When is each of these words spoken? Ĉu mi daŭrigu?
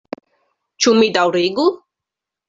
Ĉu 0.85 0.93
mi 1.01 1.09
daŭrigu? 1.17 1.67